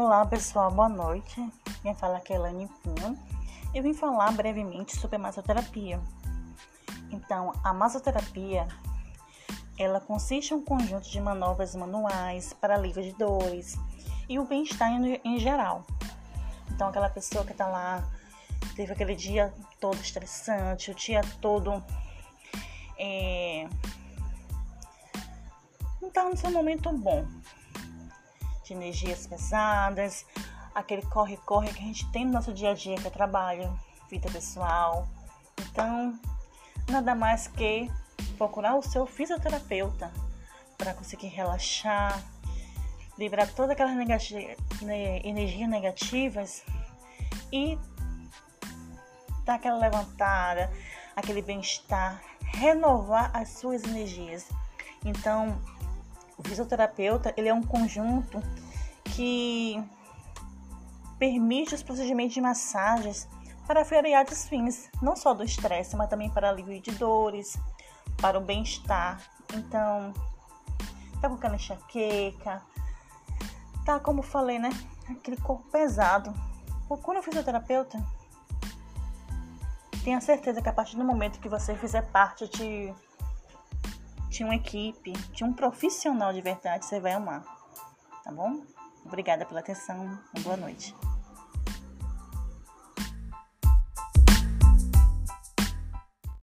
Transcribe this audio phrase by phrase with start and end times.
[0.00, 1.34] Olá pessoal, boa noite.
[1.82, 3.18] Quem fala aqui é Elaine Pinho.
[3.74, 6.00] Eu vim falar brevemente sobre a massoterapia.
[7.10, 8.68] Então, a massoterapia
[9.76, 13.76] ela consiste em um conjunto de manobras manuais para alívio de dores
[14.28, 15.84] e o bem-estar em, em geral.
[16.70, 18.08] Então, aquela pessoa que está lá,
[18.76, 21.82] teve aquele dia todo estressante, o dia todo
[22.96, 23.68] é,
[26.00, 27.26] não está no seu momento bom
[28.68, 30.26] de energias pesadas,
[30.74, 33.78] aquele corre-corre que a gente tem no nosso dia a dia, que é trabalho,
[34.10, 35.08] vida pessoal.
[35.58, 36.18] Então,
[36.88, 37.90] nada mais que
[38.36, 40.12] procurar o seu fisioterapeuta
[40.76, 42.22] para conseguir relaxar,
[43.18, 43.96] livrar todas aquelas
[44.82, 46.62] né, energias negativas
[47.50, 47.78] e
[49.44, 50.70] dar aquela levantada,
[51.16, 54.46] aquele bem-estar, renovar as suas energias.
[55.04, 55.58] Então,
[56.38, 58.40] o fisioterapeuta ele é um conjunto
[59.04, 59.82] que
[61.18, 63.28] permite os procedimentos de massagens
[63.66, 67.58] para variados fins, não só do estresse, mas também para alívio de dores,
[68.16, 69.20] para o bem-estar.
[69.52, 70.14] Então,
[71.20, 72.62] tá com aquela enxaqueca,
[73.84, 74.70] tá como falei, né?
[75.10, 76.32] Aquele corpo pesado.
[76.86, 78.02] Procura um fisioterapeuta.
[80.04, 82.94] Tenha certeza que a partir do momento que você fizer parte de
[84.38, 87.42] de uma equipe, de um profissional de verdade, você vai amar.
[88.22, 88.62] Tá bom?
[89.04, 90.16] Obrigada pela atenção.
[90.32, 90.94] Uma boa noite.